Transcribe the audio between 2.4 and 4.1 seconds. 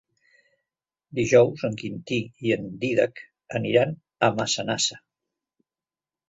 i en Dídac aniran